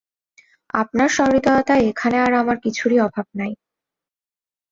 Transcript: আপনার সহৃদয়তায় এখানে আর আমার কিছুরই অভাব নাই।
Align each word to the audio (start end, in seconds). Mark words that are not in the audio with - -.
আপনার 0.73 1.09
সহৃদয়তায় 1.09 1.83
এখানে 1.89 2.17
আর 2.19 2.33
আমার 2.33 2.57
কিছুরই 2.65 2.97
অভাব 2.99 3.27
নাই। 3.35 3.51